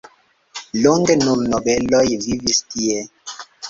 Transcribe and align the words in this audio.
Longe 0.85 1.15
nur 1.25 1.43
nobeloj 1.53 2.03
vivis 2.27 2.67
tie. 2.75 3.09